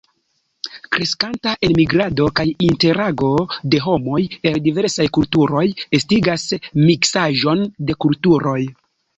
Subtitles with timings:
[0.95, 3.29] Kreskanta enmigrado kaj interago
[3.75, 5.65] de homoj el diversaj kulturoj
[6.01, 6.47] estigas
[6.89, 8.61] miksaĵon de kulturoj.